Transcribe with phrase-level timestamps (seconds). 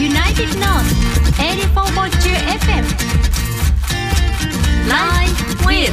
[0.00, 0.88] United North
[1.36, 2.84] 84.2 FM
[4.88, 5.92] Live with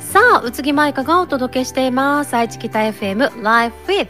[0.00, 2.34] さあ宇津木舞香がお届けしています。
[2.34, 4.08] 愛知北 FM Live with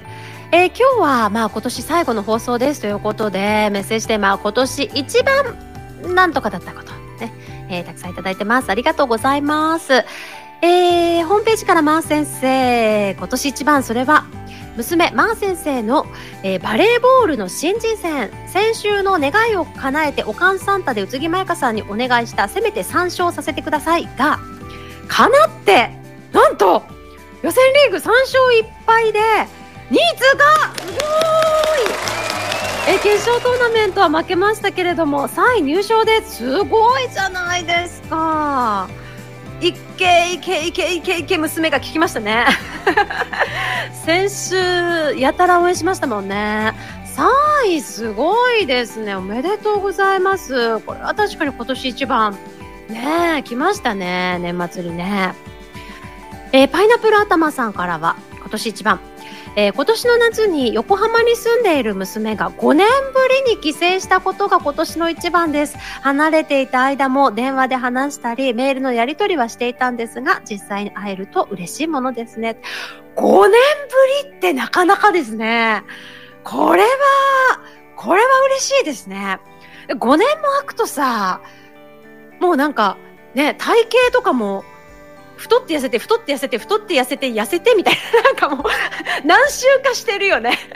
[0.52, 6.92] えー今日はまあ今年最後の放送ですということでメッセージテーマは今年一番なんとかだったこと。
[7.20, 7.32] ね、
[7.70, 8.70] えーたくさんいただいてます。
[8.70, 10.04] ありがとうございます。
[10.62, 14.26] えーホームページからマー先生今年一番それは
[14.76, 16.06] 娘マー先生の、
[16.42, 18.30] えーバレーボールの新人戦。
[18.46, 24.38] 先週の願いを叶えておかんサンタで宇津木舞香さんにお願いしたせめて3勝させてくださいが
[25.08, 25.90] かなって
[26.32, 26.82] なんと
[27.42, 30.44] 予選リーグ3勝1敗で2位通過
[30.82, 30.96] すごー
[32.90, 32.94] い!
[32.96, 38.88] え決勝トーナメントは負けましたけれども3位入賞ですごいじゃないですか。
[39.60, 42.46] いけいけいけいけいけ娘が聞きましたね。
[44.04, 46.74] 先週やたら応援しましたもんね。
[47.16, 49.16] 3位すごいですね。
[49.16, 50.78] おめでとうございます。
[50.80, 52.38] これは確かに今年一番
[52.88, 54.38] ねえ来ましたね。
[54.40, 55.34] 年末にね。
[56.52, 59.00] えーパイナップル頭さんからは今年一番、
[59.56, 65.76] えー今年の夏に横浜に住んでいる娘が5年ぶりに帰省したことが今年の一番です。
[66.02, 72.60] 離れていた間も電話で話したりメールのやり取りはしていたんですが実際に会えると嬉しいものですね。
[73.16, 75.82] 5年ぶりってなかなかですね。
[76.44, 76.88] これは
[77.96, 79.38] これは嬉しいですね。
[79.88, 81.40] 5年も空くとさ
[82.40, 82.96] もうなんか
[83.34, 84.64] ね体型とかも
[85.38, 88.22] 太って痩せて太って痩せて太って痩せて痩せてみたいな。
[88.28, 88.66] なんかもう
[89.24, 90.58] 何周かしてるよね。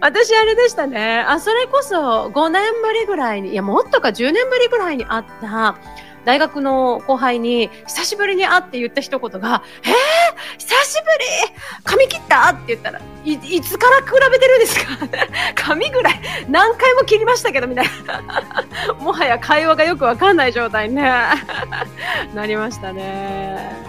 [0.00, 1.24] 私あれでしたね。
[1.26, 5.76] あそれこそ5年ぶりぐらいにいやもっとか10年ぶりぐらいにあった
[6.24, 11.08] 大学の後輩に久しぶりに会って言った一言が「えー、久しぶ
[11.50, 11.54] り？
[11.84, 14.86] 髪切った?」って言ったらい「いつから比べてるんですか?
[15.54, 21.02] 」髪ぐらい何回も切りましたけどみたいな もはや会話がよくわかんない状態にね
[22.34, 23.84] なりましたね。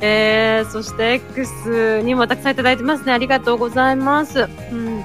[0.00, 3.12] えー、そして X にもたくさんいただいてますね。
[3.12, 4.40] ありがとうございます。
[4.40, 4.44] う
[4.74, 5.02] ん。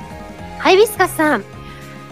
[0.57, 1.43] ハイビスカスさん。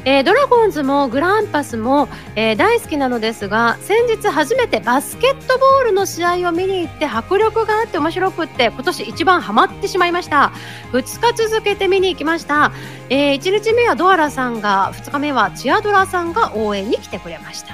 [0.07, 2.07] えードラゴンズもグランパスも、
[2.37, 10.53] えー大好きなのですが先日初めてバスケットボールの試合を見に行って迫力があって面白くって今年一番ハマってしまいました。
[10.93, 12.71] 2日続けて見に行きました、
[13.09, 17.73] え1日目はドアラさんが2日目はチアドラさんが応援に来てくれました。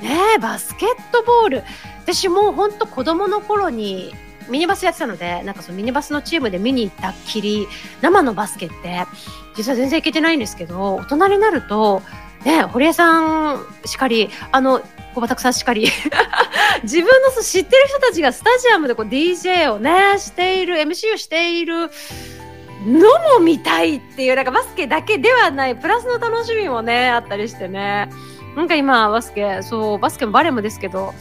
[0.00, 1.64] ねえバスケットボール。
[2.00, 4.14] 私もうほんと子供の頃に
[4.48, 7.68] ミニバスやってたのでなんかそのミニバスのチームで見に行ったっきり
[8.00, 9.04] 生のバスケって。
[9.56, 12.02] 実は全然いけてないんですけど大人になると
[12.44, 14.82] ね堀江さんしかりあの
[15.14, 15.88] 小畑さんしかり
[16.82, 21.90] 自分の知ってる人たちがスタジアムでこう DJ をねしている MC をしている
[22.86, 28.08] のも見たいっていうなんかバスケだけではないプラスの楽しみもねあったりしてね
[28.54, 31.14] なんか今バスケそうバスケもバレーもですけど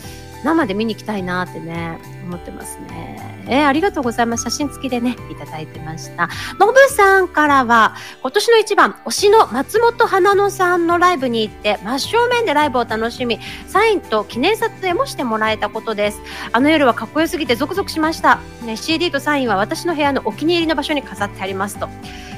[0.43, 3.34] 生で見に行きたいなってね思ってますね。
[3.47, 4.43] えーありがとうございます。
[4.43, 6.29] 写真付きでね、いただいてました。
[6.59, 16.21] のぶさんからは、今年の一番、推しの松本花野さんのライブに行って、真正面でライブを楽しみ、サインと記念撮影もしてもらえたことです。
[16.51, 18.39] あの夜はかっこよすぎてゾクゾクしました。
[18.63, 21.89] ね、CD とサインは私の部屋のお気に入りの場所に飾ってありますと。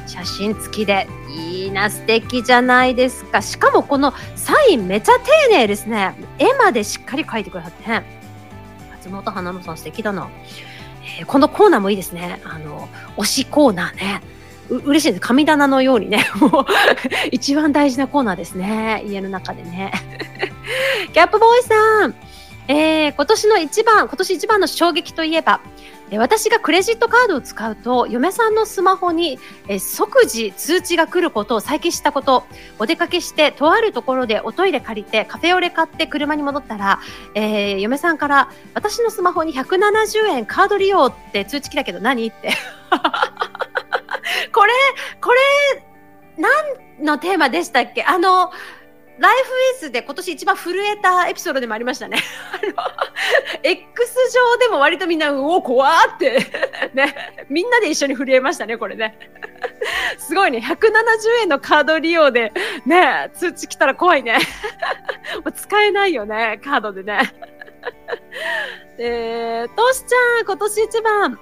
[0.08, 3.42] 写真付きで、いいな、素敵じゃないですか。
[3.42, 6.16] しかもこのサインめちゃ丁寧ですね。
[6.40, 8.04] 絵までしっかり描いてくださってね。
[8.92, 10.30] 松本花野さん素敵だな。
[11.20, 12.42] えーこのコーナーもいいですね。
[12.44, 12.88] あの、
[13.18, 14.22] 推しコーナーね。
[14.70, 15.22] う嬉しいです。
[15.22, 16.66] 神棚のようにね、 もう、
[17.32, 19.04] 一番大事なコーナーですね。
[19.06, 19.92] 家の中でね。
[21.14, 22.16] キャップボーイさん、
[22.68, 25.62] えー今年の一番、今年一番の衝撃といえば、
[26.10, 32.44] えー私がクレジットカードを使うと、嫁さんのスマホに、え即時通知が来ることを最近知ったこと、
[32.80, 37.00] お出かけして、とあるところでおトイレ借りて、カフェオレ買って車に戻ったら、
[37.36, 42.28] えー嫁さんから、私のスマホに170円カード利用って通知来たけど何？
[42.28, 42.52] って。
[44.54, 44.74] これ、
[45.22, 45.40] これ、
[46.38, 48.04] 何のテーマでしたっけ？
[48.04, 48.52] あの、
[49.20, 52.18] ライフイズで今年一番震えたエピソードでもありましたね。
[52.54, 56.40] あの、X 上でも割とみんな、うお、怖ーって、
[56.94, 57.16] ね、
[57.50, 59.18] みんなで一緒に震えましたね、これね。
[60.20, 62.52] すごいね、170円のカード利用で、
[62.86, 64.38] ね、通知来たら怖いね。
[65.38, 67.20] もう使えないよね、カードでね。
[69.00, 71.40] えー、トシちゃん、今年一番、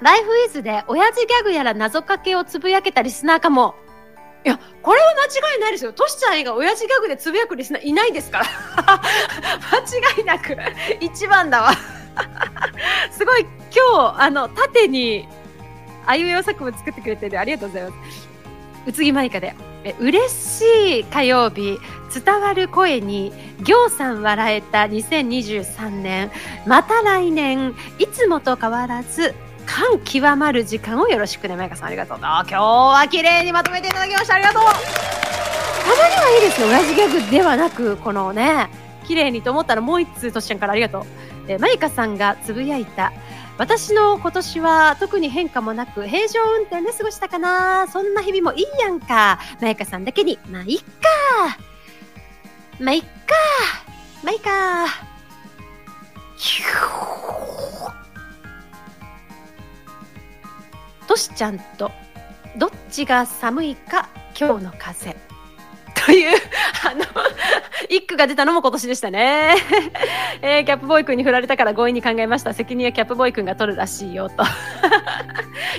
[0.00, 3.74] ライフイズで親父ギャグやら謎かけをつぶやけたリスナーかも。
[4.44, 5.92] いや、これは間違いないですよ。
[5.92, 8.44] トシちゃん以外親父ギャグでつぶやくリスナーいないですから。
[9.72, 10.56] 間違いなく、
[11.00, 11.72] 一番だわ。
[13.10, 15.26] すごい今日、あの、縦に、
[16.06, 17.40] あいうえお作文作ってくれてる。
[17.40, 18.28] ありがとうございます。
[18.86, 19.74] 宇津木舞香で。
[19.84, 21.78] え嬉しい火曜日
[22.12, 23.32] 伝わる声に
[23.62, 26.30] 行さん笑えた2023年
[26.66, 29.34] また来年いつもと変わらず
[29.66, 31.88] 感極まる時間をよろしくねまゆかさん。
[31.88, 32.18] ありがとう。
[32.18, 34.34] 今日は綺麗にまとめていただきました。
[34.34, 34.62] ありがとう。
[34.62, 36.68] たまにはいいですよ。
[36.68, 38.70] 親父ギャグではなくこのね
[39.06, 40.72] 綺麗にと思ったらもう一通としちゃんから。
[40.72, 41.04] ありがとう。
[41.48, 43.12] えまゆかさんがつぶやいた。
[43.56, 47.86] 私の今年は特に変化もなく平常運転で過ごしたかな。
[47.88, 49.38] そんな日々もいいやんか。
[49.60, 50.84] まゆかさんだけにまあいっか。
[52.80, 53.08] まあいっか。
[54.24, 54.86] まあいっか。
[61.06, 61.90] としちゃんと
[62.56, 64.08] どっちが寒いか
[64.38, 65.16] 今日の風。
[66.06, 66.38] という
[66.86, 67.04] あの
[67.88, 69.54] 一句が出たのも今年でしたね、
[70.42, 72.52] えー、キャップボーイ君に振られたから強引に考えました。
[72.52, 74.42] 責任はキャップボーイ君が取るらしいよと。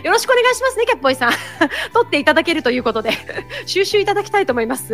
[0.04, 1.32] よろしくお願いしますねキャップボーイさん。
[1.94, 3.12] 取っていただけるということで。
[3.66, 4.94] 収集いただきたいと思います。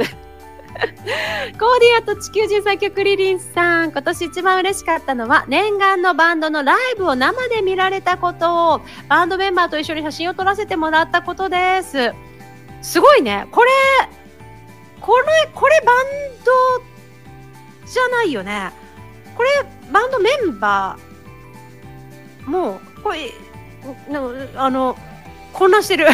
[1.59, 12.13] コーディアと地球人最強リリンさん、今年一番嬉しかったのは、念願のバンドのライブを生で見られたことを、バンドメンバーと一緒に写真を撮らせてもらったことです。
[12.81, 13.47] すごいね。
[13.51, 13.69] これ、
[14.99, 16.05] これ、これバン
[16.43, 18.71] ドじゃないよね。
[19.35, 19.49] これ、
[19.91, 23.31] バンドメンバー、もう、これ、
[24.55, 24.95] あの、
[25.53, 26.07] 混乱してる。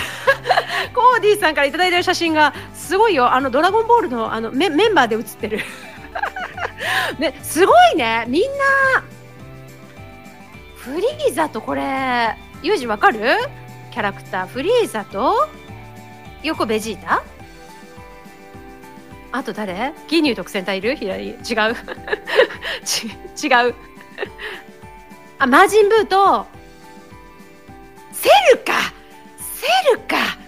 [0.93, 3.33] コーディーさんから頂いてる写真がすごいよ。
[3.33, 5.59] あのドラゴンボールのあのメメンバーで写ってる。
[7.19, 8.25] ね、すごいね。
[8.27, 8.47] みんな
[10.75, 13.19] フリーザとこれユージわかる？
[13.91, 14.47] キャラクター。
[14.47, 15.47] フリーザと
[16.43, 17.23] 横ベジータ？
[19.31, 19.93] あと誰？
[20.07, 20.95] ギニュー特選隊いる？
[20.95, 21.29] 左？
[21.29, 21.37] 違う。
[21.43, 21.45] 違
[23.69, 23.75] う。
[25.39, 26.47] あマジンブーと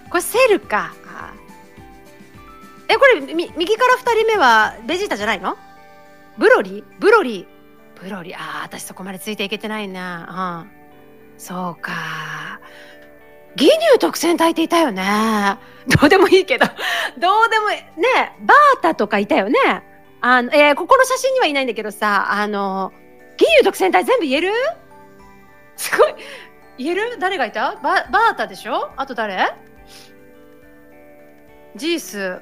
[0.10, 0.94] これセルか
[2.88, 5.58] えこれみ右から2人目はベジータじゃないの？
[6.40, 6.84] ブロリー？
[7.00, 8.02] ブロリー？
[8.02, 8.36] ブロリー。
[8.36, 10.66] ああ私そこまでついていけてないな。
[10.66, 11.40] うん。
[11.40, 11.92] そうか。
[13.56, 15.04] ギニュー特選隊っていたよね。
[15.88, 16.66] どうでもいいけど。
[16.66, 17.78] どうでもいい。
[17.78, 19.60] ねバータとかいたよね。
[20.22, 22.92] あの、えー、ここの写真にはいないんだけどさあの
[23.38, 24.52] ギニュー特選隊全部言える？
[25.78, 26.16] すごい。
[26.80, 27.18] 言える？
[27.20, 27.76] 誰がいた？
[27.76, 28.92] ババータでしょ？
[28.98, 29.54] あと誰？
[31.76, 32.40] ジース、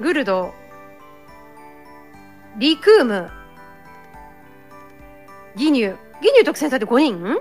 [0.00, 0.52] グルド、
[2.58, 3.30] リクーム、
[5.56, 5.96] ギニュー。
[6.20, 7.38] ギニュー特選隊って5人？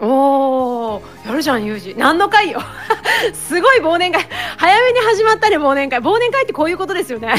[0.00, 1.94] おー、やるじゃん、ユージ。
[1.96, 2.60] 何の会よ。
[3.32, 4.26] すごい忘年会。
[4.58, 6.00] 早めに始まったね、忘年会。
[6.00, 7.34] 忘年会ってこういうことですよね。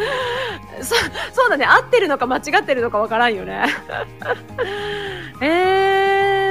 [0.82, 0.94] そ
[1.32, 3.64] そうだね合ってるのか間違ってるのかわからんよね、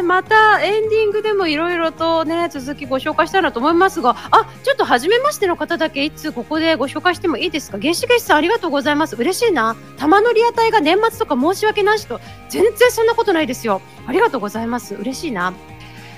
[0.05, 7.79] またエンディングでもいろいろとね続きご紹介したいなと思いますがあちょっと初めましての方だけいつここでご紹介してもいいですか？
[7.79, 9.15] 原始ゲスさんありがとうございます。
[9.15, 9.75] 嬉しいな。
[9.97, 12.21] 玉乗り屋台が年末とか申し訳ないしと。
[12.49, 13.81] 全然そんなことないですよ。
[14.07, 14.95] ありがとうございます。
[14.95, 15.53] 嬉しいな。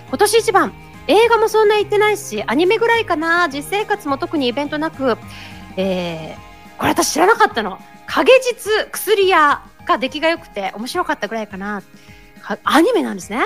[0.09, 0.73] 今年一番。
[1.07, 3.47] 映画もそんな言ってないしアニメぐらいかな。
[3.47, 5.17] 実生活も特にイベントなく。
[5.77, 6.47] えー
[6.77, 7.79] これ私知らなかったの。
[8.05, 11.81] 影実薬屋が出来が良くて面白かったぐらいかな。
[12.63, 13.45] アニメなんですね。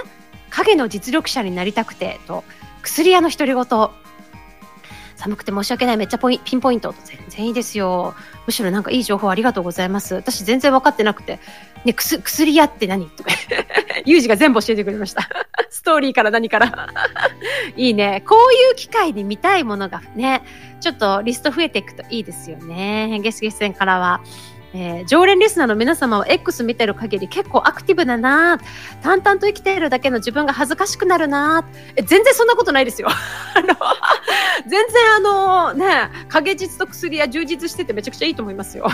[0.51, 2.43] 影の実力者になりたくてと、
[2.83, 3.65] 薬屋の独り言。
[5.21, 5.97] 寒くて申し訳ない。
[5.97, 6.95] めっちゃポイピンポイント。
[7.05, 8.15] 全然いいですよ。
[8.47, 10.15] むしろなんかいい情報ありがとうございます。
[10.15, 11.39] 私全然分かってなくて。
[11.85, 13.07] ね、くす、薬屋って何？
[13.11, 13.29] とか。
[14.05, 15.29] ユージが全部教えてくれました。
[15.69, 16.89] ストーリーから何から。
[17.77, 18.23] いいね。
[18.27, 20.41] こういう機会に見たいものがね、
[20.79, 23.19] ちょっとリスト増えていくといいですよね。
[23.21, 24.21] ゲスゲス戦からは。
[24.73, 28.59] えー、常連リスナーの皆様は X 見てる限り結構アクティブだな
[29.01, 33.09] 淡々と生きているだけの自分が恥ずかしくなるなえ全然そんなことないですよ。
[34.67, 38.87] 全然あのね、影実と薬や充実しててめちゃくちゃいいと思いますよ。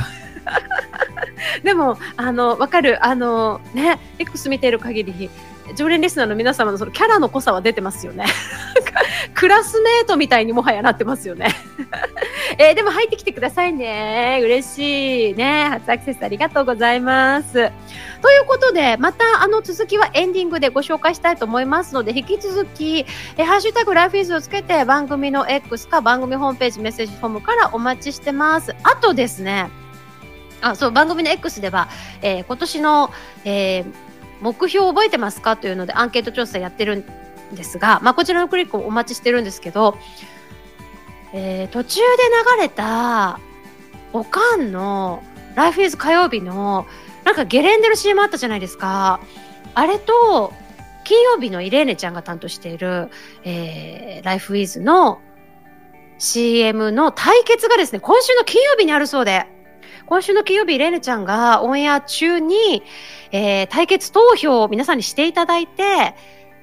[1.63, 3.05] でも、あの、わかる。
[3.05, 5.29] あの、ね、X 見てる限り、
[5.75, 8.25] 常連リスナーの皆様のそのキャラの濃さは出てますよね。
[9.33, 11.55] クラスメートみたいにもはやなってますよね。
[12.57, 14.39] えー、でも入ってきてくださいね。
[14.41, 15.33] 嬉しい。
[15.35, 15.67] ね。
[15.69, 17.53] 初アクセスありがとうございます。
[17.53, 23.05] ということで、またあの続きはエンディングでご紹介したいと思いますので、引き続き、
[23.37, 28.75] えハッシュタグライフイズをつけて番組の X か番組ホームページメッセージフォームからお待ちしてます。
[28.83, 29.69] あとですね、
[30.61, 31.89] あそう番組の X では、
[32.21, 33.11] えー、今年の、
[33.45, 33.85] えー、
[34.41, 35.55] 目標覚えてますか？
[35.57, 39.97] というのでアンケート調査やってるんですが、まあ、こちらのクリックをお待ちしてるんですけど、
[41.33, 42.05] えー、途中で
[42.57, 43.39] 流れた
[44.13, 45.23] おかんの
[45.55, 46.85] ライフイズ火曜日の
[47.23, 49.19] なんかゲレンデの CM あったじゃないですか。
[49.73, 50.53] あれと、
[51.03, 53.09] 金曜日のイレーネちゃんが担当している、
[53.43, 55.21] えー、ライフウィズの
[56.17, 59.45] CM の対決がですね、今週の金曜日にあるそうで、
[60.05, 62.83] 今週の金曜日、イレーネちゃんがオンエア中に、
[63.31, 66.15] えー、対決投票を皆さんにしていただいて、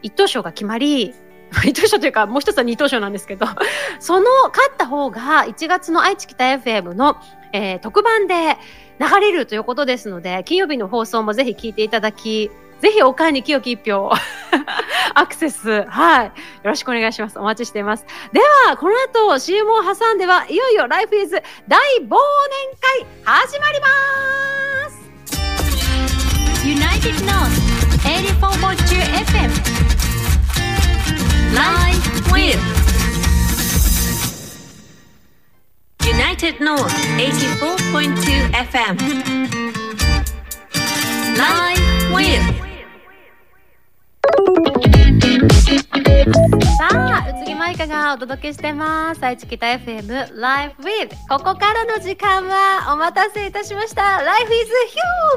[0.04, 1.14] 一等賞が決まり、
[1.64, 3.46] 一等賞というか、もう一つは二等賞なんですけど、
[3.99, 7.16] その勝った方が1月の愛知北 FM の、
[7.52, 8.58] えー、特番で
[9.00, 14.12] 流れるということですので、金曜日の放送もぜひ聞いていただき、ぜひおかんに清き一票
[15.14, 16.26] アクセス、はい。
[16.26, 16.32] よ
[16.64, 17.38] ろしくお願いします。
[17.38, 18.04] お待ちしています。
[18.32, 22.11] では、この後 CM を挟んでは、いよいよライフイズ大忘年
[22.80, 23.87] 会始まりま
[24.90, 25.04] す
[26.66, 27.43] United n o
[36.44, 38.98] United North 84.2 FM
[41.38, 41.80] Live
[42.12, 42.42] with
[46.76, 49.24] さあ、宇津木舞香がお届けしてます。
[49.24, 54.22] 愛知北 FM Live with ここからの時間はお待たせいたしました。
[54.22, 54.70] Life is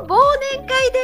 [0.02, 0.18] Hugh 忘
[0.58, 1.00] 年会で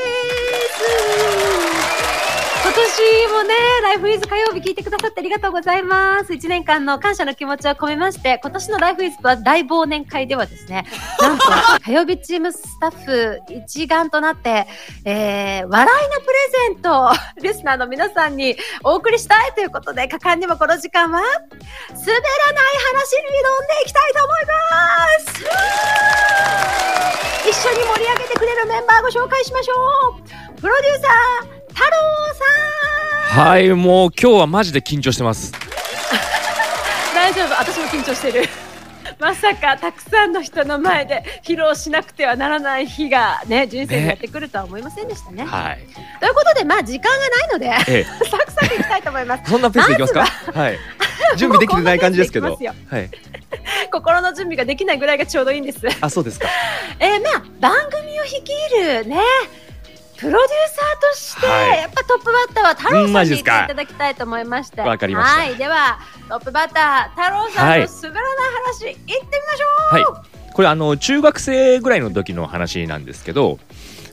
[2.49, 2.52] す。
[2.63, 3.53] 今年もね、
[3.83, 6.31] ライフイズ火曜日聞いてくださってありがとうございます。
[6.31, 10.85] 1年間の感謝の気持ちを込めまして、今年のライフイズは大忘年会ではですね、
[11.19, 11.43] なんと
[11.83, 14.65] 火曜日チームスタッフ一丸となって、
[15.03, 16.33] えー、笑いのプレ
[16.69, 21.35] ゼントをリスナーの皆さんにお送りしたいということで、果敢にもこの時間は、滑らない
[21.91, 24.55] 話に挑んでいきたいと思いま
[27.43, 29.73] す 一緒に盛り上げてくれるメンバーご紹介しましょ
[30.55, 31.91] うプロデューサー太郎
[33.33, 33.47] さん。
[33.47, 35.51] はいもう今日はマジで緊張してます。
[37.13, 37.53] 大丈夫。
[37.59, 38.47] 私も緊張してる。
[39.19, 45.45] まさかたくさんの人の前で披露しなくてはならない日がね人生にやってくるとは思いませんでしたね。
[45.45, 45.79] はい。
[46.19, 49.49] ということでまあ時間がないのでえ サクサクいきたいと思います。
[49.49, 50.25] そんなペースでいきますか？
[50.53, 50.79] はい。
[51.37, 52.47] 準備できてない感じですけど。
[52.47, 53.09] はい。
[53.91, 55.79] 心の準備ができないぐらいがちょうどいいんです。
[56.01, 56.47] あそうですか。
[56.99, 58.41] えー、まあ番組を率い
[58.83, 59.17] るね
[60.17, 60.62] プロデュ
[61.45, 61.79] はい。
[61.81, 64.81] やっぱトップバッターは太郎うんさんに言っていただきたいと思いまして。
[64.81, 65.41] わかりました。
[65.41, 68.33] はいではトップバッター太郎さんはいの滑らない
[68.65, 69.95] 話、い、ってみましょう。
[69.95, 70.53] はい。
[70.53, 73.59] これあの中学生ぐらいの時の話なんですけど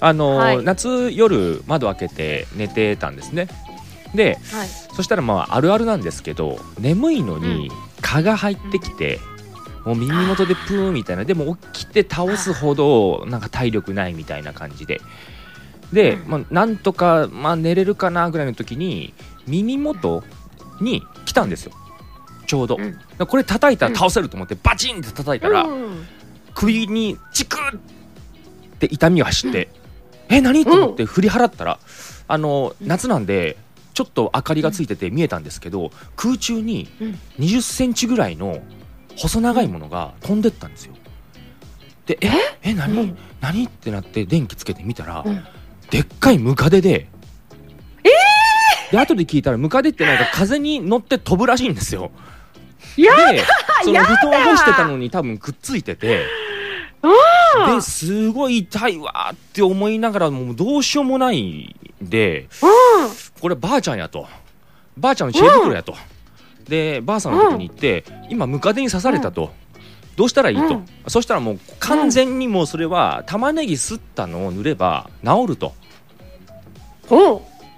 [0.00, 0.64] あの、はい。
[0.64, 3.49] 夏夜窓開けて寝てたんですね。
[4.14, 4.68] ではい。
[4.96, 7.70] そしたらまああるあるなんですけど眠いのに
[8.02, 9.20] 蚊が入ってきて、
[9.84, 15.00] もう耳元でプーンみたいなでも起きて倒すほどなんか体力ないみたいな感じで
[15.92, 16.30] で、うん。
[16.30, 19.14] まあ、なんとか、まあ、寝れるかなぐらいの時に
[19.47, 20.23] 耳元
[20.80, 21.73] に来たんですよ。
[22.47, 23.26] ちょうど、うん。
[23.26, 26.06] これ叩いたら倒せると思ってバチンって叩いたら、うん。
[26.54, 27.80] 首にチクッっ
[28.80, 29.68] て痛みが走って、
[30.28, 30.64] え何？
[30.64, 31.78] と思って振り払ったら
[32.26, 33.56] あの夏なんで
[33.94, 37.09] ちょっと明かりがついてて見えたんですけど空中にうん。
[37.09, 38.61] 2 0センチぐらいの
[39.16, 40.94] 細長いものが飛んでったんですよ。
[42.06, 42.30] でえ？
[42.62, 42.75] え？
[42.75, 43.18] 何、うん。
[43.40, 43.64] 何？
[43.64, 45.44] ってなって電気つけてみたら、うん
[45.90, 47.09] でっかいムカデで。
[48.90, 52.11] で後で聞いたらムカデってなんか風に乗って飛ぶらしいんですよ。
[52.97, 53.42] やで
[53.85, 56.26] その布団干してたのに多分くっついてて。
[57.02, 63.11] うんですごい痛いわーって思いながらもうどうしようもないんでうん。
[63.40, 64.28] こればあちゃんやと。
[64.97, 65.94] ばあちゃんの知恵袋やと、
[66.68, 69.50] でばあさんのとこに行って、今ムカデに刺されたと、
[70.16, 70.87] どうしたらいいと、うん。
[71.09, 75.75] そしたらもう完全にもうそれは玉ねぎすったのを塗れば治ると。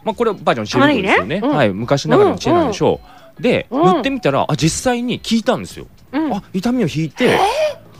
[0.04, 1.52] まあ、これはばあちゃんの知恵袋ですよね、玉ね。
[1.52, 1.56] うん。
[1.56, 3.00] はい、昔ながらの知恵なんでしょ
[3.38, 3.84] う、で、うん。
[3.84, 6.34] 塗ってみたらあ実際に効いたんですよ、うん。
[6.34, 7.38] あ痛みを引いて、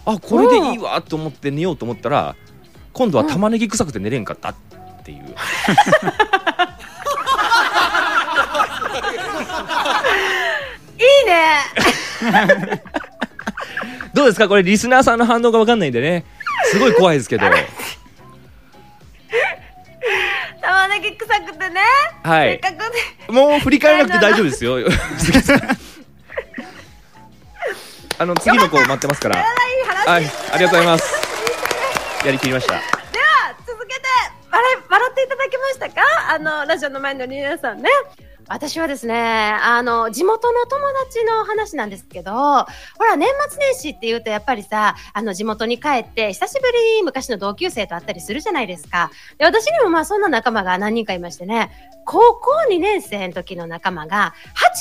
[0.04, 2.34] あこれでいいわと思って寝ようと思ったら
[2.92, 4.54] 今度は玉ねぎ臭くて寝れんかったっ
[5.04, 5.26] ていう、 いい
[11.26, 12.82] ね。
[14.14, 14.48] どうですか？
[14.48, 16.24] これリスナーさんの反応が分かんないんでね。
[16.66, 17.46] すごい怖いですけど
[20.92, 21.80] 玉ねぎ臭くてね、
[22.22, 22.50] はい。
[22.50, 23.00] せっかくね。
[23.28, 24.76] もう振り返らなくて大丈夫ですよ。
[28.18, 29.36] あの次の子待ってますから。
[29.36, 30.24] はい。
[30.52, 31.14] ありがとうございます。
[32.26, 32.74] やりきりました。
[32.74, 32.84] では
[33.66, 34.00] 続けて
[34.50, 36.02] 笑い笑っていただけましたか？
[36.34, 37.88] あのラジオの前の皆さんね
[38.52, 42.66] 私はですねあの地元の友達の話なんですけどほ
[43.08, 49.10] ら年末年始っていうとやっぱりさあの地元に帰って久しぶりに昔の同級生と会ったりするじゃないですか。
[49.38, 51.70] で私にもまあそんな仲間が何人かいましてね
[52.04, 54.34] 高校2年生の時の仲間が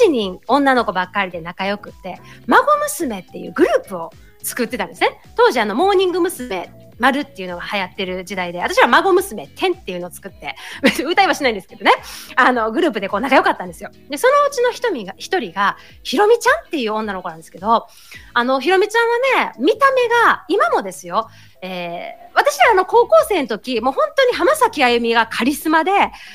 [0.06, 4.12] 8人女の子ばっかりで仲良くって孫娘っていうグループを
[4.44, 5.22] 作ってたんですね。
[5.36, 6.82] 当時あの、モーニング娘。
[7.02, 11.92] 丸っていうのが流行ってる時代で、私は孫娘天っていうのを作って、別 に歌いはしないんですけどね、
[12.36, 13.90] あの、グループでこう仲良かったんですよ。
[14.10, 17.88] で、そのうちの一人が、一人が、ひろみちゃんっていう女の子なんですけど、
[18.36, 19.00] あの、ひろみちゃ
[19.38, 21.28] んはね、見た目が、今もですよ、
[21.64, 25.92] えー、私らあの高校生の時、もう本当に浜崎あゆみがカリスマで、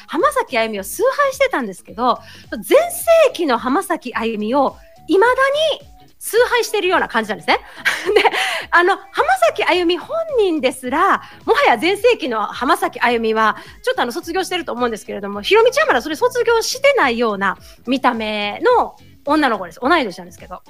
[0.08, 2.18] 浜崎あゆみを崇拝してたんですけど、
[2.50, 5.26] 全盛期の浜崎あゆみを未だ
[5.80, 5.95] に
[6.26, 7.60] 崇拝してるような感じなんですね。
[8.12, 8.22] で、
[8.72, 17.56] あの、浜崎あゆみ本人ですら、もはや全盛期の浜崎あゆみは、ちょっとあの、卒業してると思うんですけれども、ひろみちゃんまだそれ卒業してないような
[17.86, 19.78] 見た目の女の子です。
[19.80, 20.62] 同い年なんですけど。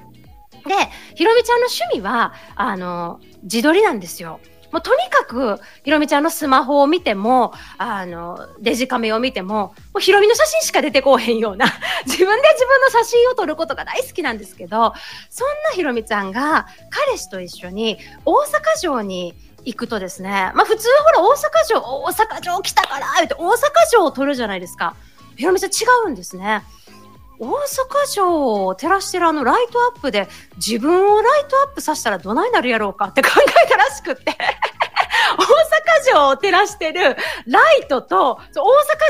[0.67, 0.75] で、
[1.15, 4.41] ひろみちゃんの趣味は、あの、自撮りなんですよ。
[4.77, 11.65] もうとにかく、ひろみちゃんのスマホを見ても、あの、デジカメを見ても、もうひろみの写真しか出てこうへんような、
[12.05, 14.93] 自分で自分の写真を撮ることが大好きなんですけど、
[15.31, 23.57] そんなひろみちゃんが彼氏と一緒に大阪城に行くとですね、まあ普通ほら大阪城、大阪城来たからって大阪
[23.89, 24.95] 城を撮るじゃないですか。
[25.37, 26.65] ひろみちゃん違うんですね。
[27.39, 33.31] 大阪城を照らしてるあのライトアップで自分をライトアップさせたらどないなるやろうかって考
[33.65, 34.37] えたらしくって。
[35.37, 37.17] 大阪城を照らしてる
[37.47, 38.41] ライトと大阪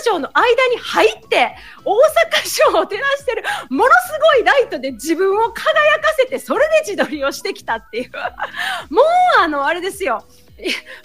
[0.02, 1.54] 城の間に入って
[1.84, 8.10] 大阪城を照らしてるものすごいライトで自分を輝かせてそれで自撮りをしてきたっていう。
[8.92, 9.04] もう
[9.38, 10.24] あのあれですよ。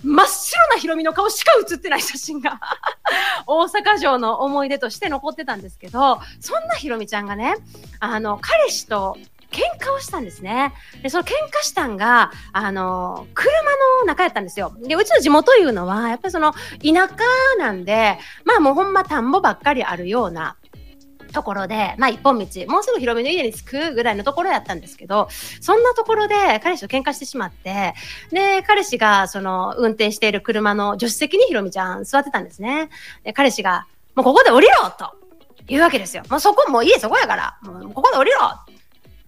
[0.03, 2.59] 真っ白なヒロミの顔しか写ってない写真が
[3.45, 7.55] 大阪城の思い出として残ってたんですけど、そんなヒロミちゃんがね、
[7.99, 9.17] あの、彼氏と
[9.51, 10.73] 喧嘩をしたんですね。
[11.03, 13.51] で、その喧嘩したんが、あの、車
[13.99, 14.73] の中やったんですよ。
[14.81, 16.59] で、うちの地元いうのは、やっぱりその、田
[17.07, 17.15] 舎
[17.59, 20.55] なんで、まあもうほんま田んぼばっかりあるような、
[21.31, 25.27] ところで、まあ一本道、もうすぐ広めの家に着くぐらいのところやったんですけど、
[25.61, 27.93] そんなところで彼氏と喧嘩してしまって、
[28.31, 32.89] で、彼氏がその運転している車の助手席にひろみちゃん座ってたんですね。
[33.23, 35.11] で、彼氏が、もうここで降りろと
[35.67, 36.23] 言うわけですよ。
[36.29, 38.37] もうそこ、もう家そこやから、もうここで降りろ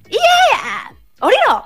[0.09, 1.65] いやや降りろ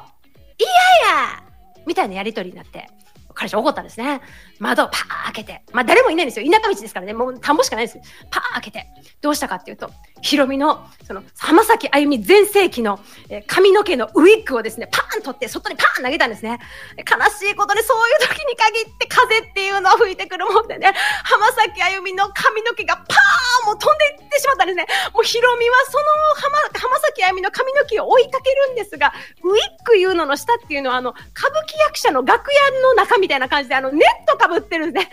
[0.59, 0.69] いや
[1.11, 1.43] や
[1.85, 2.89] みたいなやりとりになって。
[3.37, 4.19] 彼氏怒ったんですね。
[4.59, 5.61] 窓をパー開けて。
[5.71, 6.49] まあ誰もいないんですよ。
[6.49, 7.13] 田舎道ですからね。
[7.13, 7.99] もう田んぼしかないです。
[8.29, 8.87] パー開けて。
[9.21, 9.91] どうしたかっていうと、
[10.21, 16.59] ヒロミの、その、浜崎あゆみ全盛期の、えー、髪の毛のウィッグをですね、パーン取って、外にパーン投げたんですね。
[16.97, 20.93] 悲しいことで、そういう時に限って風っていうのを吹いてくるもんでね、
[21.23, 24.85] 浜崎あゆみの髪の毛がパーンもう飛んでいってしまったんですね。
[25.13, 34.99] もうヒロミはその浜浜崎あゆみの髪の毛を追いかけるんですが、ウィッグいうのの下っていうのは、あの、歌舞伎役者の楽屋の中みたいな感じで、あの、ネットかぶってるんで。
[35.01, 35.09] ネッ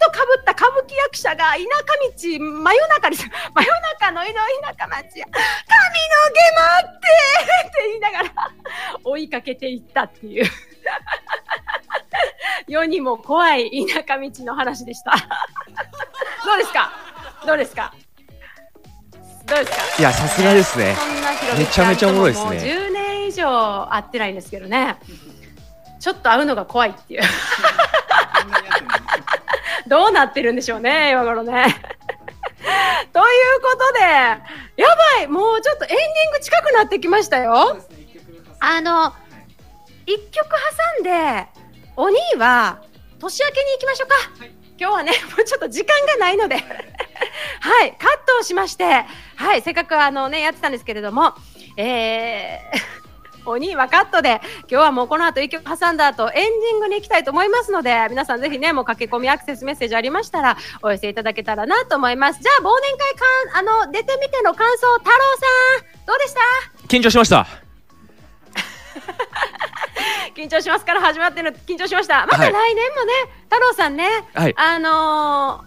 [0.00, 1.64] トかぶった歌舞伎役者が田舎道、
[2.16, 3.16] 真夜中に、
[3.54, 5.44] 真夜中の井の田舎町や、髪の
[6.34, 7.06] 毛待って
[7.68, 8.30] って言いながら
[9.04, 10.50] 追いかけていったっていう
[12.66, 15.12] 世にも怖い田舎道の話でした
[16.44, 16.92] どうですか？
[17.46, 17.92] どうですか？
[19.46, 19.84] どうですか？
[19.98, 20.94] いや、さすがですね。
[21.56, 22.56] めちゃめちゃおもろいですね。
[22.58, 24.96] 10年以上会ってないんですけどね。
[26.00, 27.22] ちょっと会うのが怖いっていう。
[29.86, 31.64] どうなってるんでしょうね、今頃ね。
[33.12, 34.40] ということで、や
[35.16, 37.78] ばいもうちょっとエンディング近くなってきましたよ。
[38.60, 39.14] あの、
[40.06, 40.48] 一曲
[40.96, 41.46] 挟んで、
[41.96, 42.78] お兄は
[43.18, 44.14] 年明けに行きましょうか。
[44.40, 49.04] はい、今日はね、 もうちょっと時間がないのではい、カットをしまして、
[49.36, 51.34] はい、せっかくあのね、やってたんですけれども、
[51.76, 52.97] えー
[53.48, 62.40] 鬼はカットで、今日はもうこの後一曲挟んだ後、エンディングに行きたいと思いますので、皆さんぜひね、もう駆け込みアクセスメッセージありましたら、お寄せいただけたらなと思います。
[62.42, 63.24] じゃあ、忘年会か
[63.62, 65.16] ん、あの、出てみての感想、太郎
[65.80, 66.40] さん、どうでした？
[66.88, 67.46] 緊張しました。
[70.34, 72.26] 緊張しますから始まってる緊張しました。
[72.26, 72.58] また来年も
[73.04, 75.66] ね、はい、太郎さんね、はい、あのー、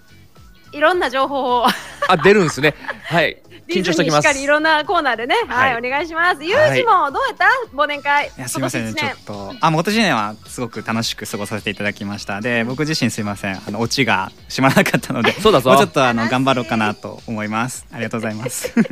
[0.71, 2.75] いろんな情報をあ出るんですね。
[3.03, 3.37] はい。
[3.71, 4.27] 緊張しておきます。
[4.27, 6.43] しっかりいろんなコーナーでね、はい、はい、お願いします。
[6.43, 8.27] ゆうじもどうやった、忘年会。
[8.37, 12.41] いや、すみません、ちょっと、あ、今年年はすごく楽しく過ごさせていただきました。
[12.41, 15.69] で、僕自身すみません、あの、オチがしまらなかったので、 そうだぞ。
[15.69, 17.85] もうちょっと、あの、頑張ろうかなと思います。
[17.93, 18.73] ありがとうございます。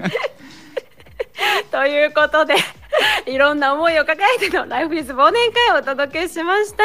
[1.71, 2.55] ということで
[3.25, 6.83] いろんな思いを抱えてのライフイズ忘年会をお届けしました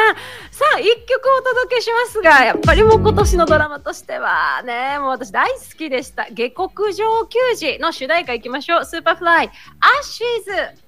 [0.51, 10.85] さあ一曲お届けしますがやっぱりもう今年のドラマとしてはねもう私大好きでした下克上球児の主題歌いきましょうスーパーフライ Ashes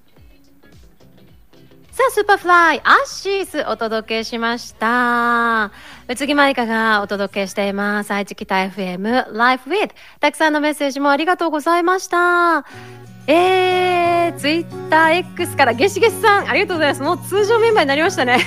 [1.97, 5.71] さあ、スーパーフライ、 Ashes お届けしました。
[6.07, 8.11] 空木マイカがお届けしています。
[8.11, 9.89] 愛知北 FM、Life with。
[10.19, 13.06] たくさんのメッセージもありがとうございました。
[13.27, 17.01] えー、ツイッター X からゲシゲシさん、ありがとうございます。
[17.01, 18.39] もう通常メンバーになりましたね。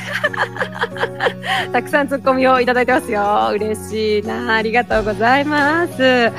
[1.70, 3.50] たくさんツッコミをいただいてますよ。
[3.52, 4.54] 嬉しいな。
[4.54, 6.02] ありがとうございます。
[6.02, 6.32] え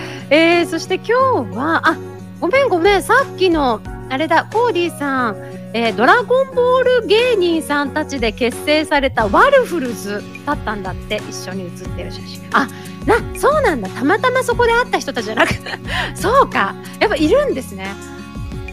[0.64, 1.06] ー、そして今
[1.46, 1.98] 日は、あ、
[2.40, 3.04] ごめんごめん。
[3.04, 5.38] さっきの、あれだ、コーディーさん、
[5.74, 12.42] えードラゴンボール芸人さんたちで結成されたワルフルズだったんだって、一緒に写ってる写真。
[12.54, 12.68] あ、
[13.06, 13.90] な、そうなんだ。
[13.90, 15.54] たまたまそこで会った人たちじゃなく、
[16.16, 16.74] そうか。
[17.00, 17.94] やっぱいるんですね。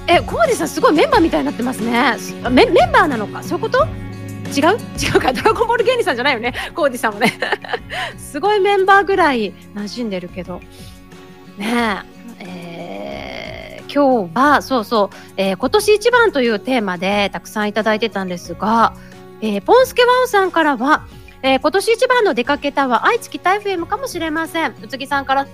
[0.09, 2.17] え、コーディさんすごいメンバーみたいになってますね。
[2.51, 3.43] メメンバーなのか？
[3.43, 3.87] そういうこと？
[4.57, 4.79] 違う？
[4.99, 5.33] 違うか？
[5.33, 6.55] ドラゴンボール芸人さんじゃないよね？
[6.75, 7.33] コーディさんもね。
[8.17, 10.61] すごいメンバーぐらい馴染んでるけど。
[11.59, 12.03] ね
[12.41, 12.45] え。
[12.45, 18.93] えー今日は、そうそう、えー今年一番というテーマでたくさんいただいてたんですが、
[19.41, 21.07] えーポンスケワオさんからは、
[21.43, 24.75] えー今年一番の出かけたは愛知北 FM かもしれません。
[24.83, 25.47] 宇津木さんから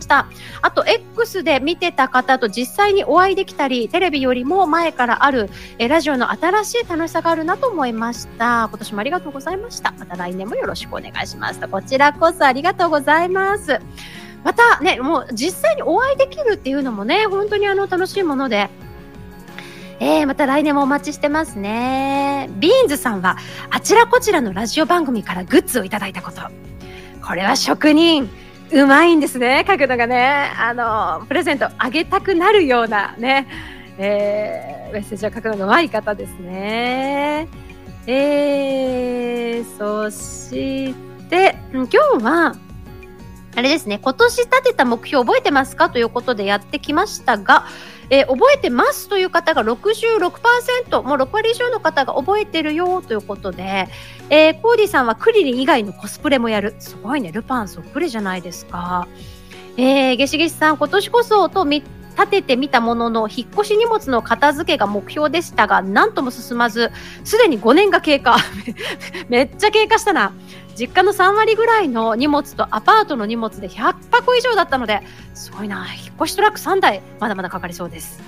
[0.00, 0.26] した。
[0.62, 8.68] あと X で見てた方と実際にお会いできたり、テレビよりも前からある、えラジオの新しい楽しさがあるなと思いました。
[8.68, 9.92] 今年もありがとうございました。
[9.98, 11.60] また来年もよろしくお願いします。
[11.68, 13.80] こちらこそありがとうございます。
[14.44, 18.70] またね、もう実際にお会いできるっていうのもね、本当にあの楽しいもので、
[20.00, 22.48] えー、また来年もお待ちしてますね。
[22.58, 23.36] ビーンズさんは、
[23.70, 26.42] あちらこちらのラジオ番組からグッズをいただいたこと。
[27.20, 28.30] これは職人、
[28.70, 30.50] うまいんですね、書くのがね。
[30.58, 33.48] あの、プレゼントあげたくなるようなね、
[33.98, 37.48] えー、メッセージを書くのがうまい方ですね。
[38.06, 40.94] えー、そし
[41.28, 42.54] て、今日は、
[43.56, 45.90] あれですね、今年立てた目標覚えてますか？
[45.90, 47.66] ということでやってきましたが、
[48.10, 53.88] えー覚えてますという方が66%、もう6割以上の方が覚えてるよということで、
[54.30, 56.74] えーコーディさんはクリリン以外のコスプレもやる。
[56.78, 59.06] すごいね、ルパンそっくりじゃないですか。
[59.76, 61.82] えー、ゲシゲシさん、今年こそと3
[62.18, 66.90] 立ててみたものの、引っ越し荷物の片付けが目標でしたが、なんとも進まず、
[67.22, 68.36] すでに5年が経過。
[69.30, 70.32] めっちゃ経過したな。
[70.76, 75.02] 実家の3割ぐらいの荷物とアパートの荷物で100箱以上だったので、
[75.32, 75.86] すごいな。
[75.94, 78.20] 引っ越しトラック3台、まだまだかかりそうです。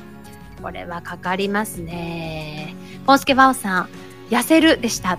[0.62, 2.76] これはかかりますね。
[3.06, 3.88] ポンスケバオさん、
[4.30, 5.18] 痩せるでした。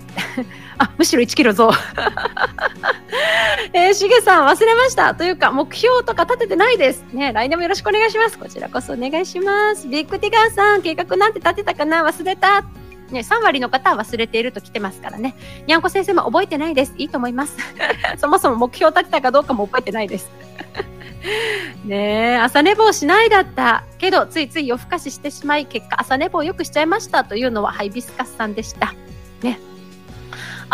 [0.82, 1.70] あ、むしろ1キロ増。
[3.72, 5.14] えー、しげさん忘れました。
[5.14, 7.04] というか、目標とか立ててないです。
[7.12, 8.36] ね、来年もよろしくお願いします。
[8.38, 9.86] こちらこそお願いします。
[9.86, 12.02] ビッグティガーさん、計画なんて立てたかな？
[12.04, 12.64] 忘れた。
[13.12, 15.36] ね、3割の方は忘れていると来てますからね。
[15.66, 16.94] にゃんこ先生も覚えてないです。
[16.96, 17.56] いいと思います。
[18.18, 20.30] そもそも目標立てたかどうかも覚えてないです。
[21.84, 23.84] ねえ、朝寝坊しないだった。
[23.98, 28.92] けど、ついつい夜更かししてしまい、結果朝寝坊よくしちゃいましたというのはハイビスカスさんでした。
[29.42, 29.60] ね。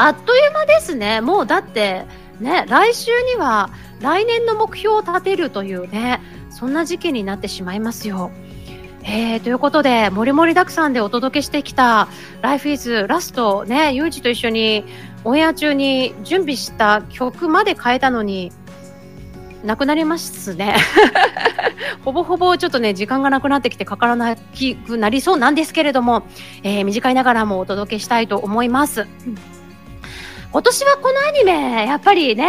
[0.00, 1.20] あっという間ですね。
[1.20, 2.04] もうだって、
[2.38, 8.30] ね、来週には来年の目標を立てるというね、そんな時期になってしまいますよ。
[9.02, 12.06] えー、ということで、もりもりだくさんでお届けしてきた
[12.42, 14.84] Life is ラストね、ゆうじと一緒に
[15.24, 18.52] オンエア中に準備した曲まで変えたのに、
[19.64, 20.76] なくなりますね。
[22.04, 26.22] ほぼほぼちょっとね、時間がなくなってきてかからなくなりそうなんですけれども、
[26.62, 29.08] えー短いながらもお届けしたいと思います。
[30.50, 32.48] 今年はこのアニメ、やっぱりね、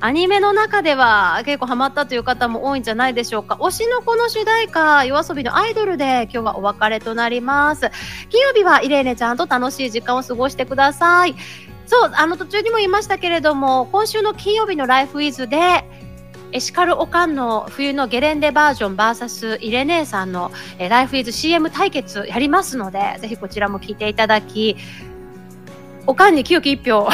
[0.00, 3.54] アニメの中では結構ハマったという方も多いんじゃないでしょうか。
[3.60, 7.88] 推しの子の主題歌、夜遊びのアイドルで今日はお別れとなります。
[8.30, 11.36] 金曜日はイレーネちゃんと楽しい時間を過ごしてください。
[11.86, 15.84] そう、あの途中にも言いましたけれども、今週の金曜日のライフイズで、
[16.50, 24.76] エシカルオカンの冬のゲレンデバージョン VS イレネさんのライフイズ CM 対決やりますので、ぜひこちらも聞いていただき、
[26.06, 27.08] おかんに清き一票。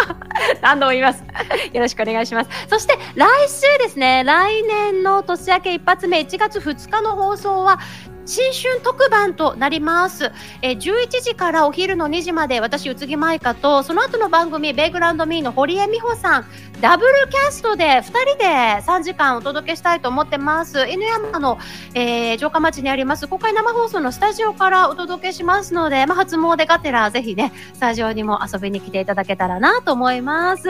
[0.60, 1.24] 何度も言います。
[1.72, 2.50] よろしくお願いします。
[2.68, 7.78] そして来週ですね、来年の年明け一発目1月2日の放送は、
[8.26, 10.32] 新春特番となります。
[10.62, 16.46] えー11時からお昼の2時まで私、宇津木舞香と、その後の番組、ベイグランドミーの堀江美穂さん、
[16.80, 18.44] ダブルキャストで2人で
[18.82, 20.86] 3時間お届けしたいと思ってます。
[20.88, 21.58] 犬山の、
[21.94, 30.62] えー城下町にあります公開生放送のスタジオからお届けしますので、まあ、初詣がてらぜひね、スタジオにも遊びに来ていただけたらなと思います。
[30.62, 30.68] と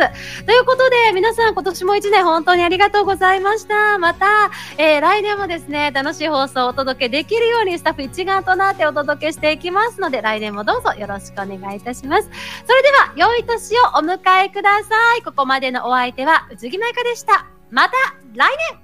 [0.53, 3.99] いうことで、皆さん今年も1年本当にありがとうございました。
[3.99, 12.31] また、えー来年もですね、楽しい放送をお届けできるるようにスタッフ一丸となってお届けしていきますので、来年もどうぞよろしくお願いいたします。
[12.67, 15.23] それでは、良い年をお迎えください。
[15.23, 17.47] ここまでのお相手は、宇津木舞香でした。
[17.71, 17.93] また
[18.35, 18.84] 来年